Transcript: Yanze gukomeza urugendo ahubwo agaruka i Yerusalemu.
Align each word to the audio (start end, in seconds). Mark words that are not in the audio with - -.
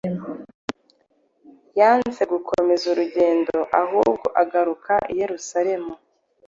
Yanze 1.79 2.21
gukomeza 2.33 2.83
urugendo 2.93 3.57
ahubwo 3.81 4.27
agaruka 4.41 4.93
i 5.11 5.13
Yerusalemu. 5.21 5.93